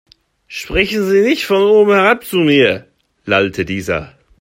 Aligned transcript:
Sprechen 0.47 1.07
Sie 1.07 1.21
nicht 1.21 1.45
von 1.45 1.61
oben 1.61 1.91
herab 1.91 2.23
zu 2.25 2.37
mir, 2.37 2.87
lallte 3.25 3.65
dieser. 3.65 4.17